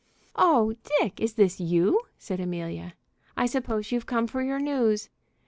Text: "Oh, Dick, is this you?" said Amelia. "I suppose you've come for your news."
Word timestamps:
"Oh, 0.35 0.73
Dick, 0.99 1.19
is 1.21 1.33
this 1.35 1.59
you?" 1.59 2.01
said 2.17 2.39
Amelia. 2.39 2.95
"I 3.37 3.45
suppose 3.45 3.91
you've 3.91 4.07
come 4.07 4.25
for 4.25 4.41
your 4.41 4.57
news." 4.59 5.09